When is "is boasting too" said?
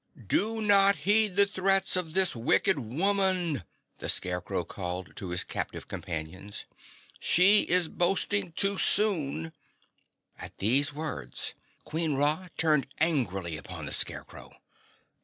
7.69-8.79